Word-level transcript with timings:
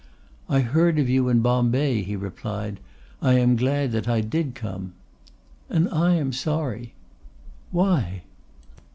"I 0.49 0.61
heard 0.61 0.97
of 0.97 1.07
you 1.09 1.29
in 1.29 1.41
Bombay," 1.41 2.01
he 2.01 2.15
replied. 2.15 2.79
"I 3.21 3.33
am 3.33 3.55
glad 3.55 3.91
that 3.91 4.07
I 4.09 4.19
did 4.21 4.55
come." 4.55 4.93
"And 5.69 5.87
I 5.89 6.15
am 6.15 6.33
sorry." 6.33 6.93
"Why?" 7.69 8.23